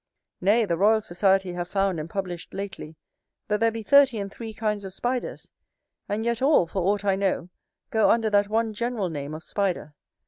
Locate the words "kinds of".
4.51-4.95